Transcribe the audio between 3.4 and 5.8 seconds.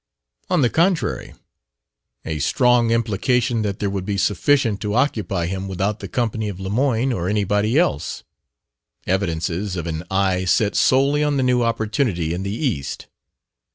that there would be sufficient to occupy him